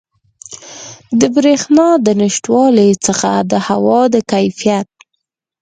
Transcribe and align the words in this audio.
د 1.19 1.21
بریښنا 1.35 1.87
د 2.05 2.07
نشتوالي 2.21 2.89
څخه 3.05 3.29
د 3.51 3.53
هوا 3.67 4.01
د 4.13 4.15
کیفیت 4.31 4.87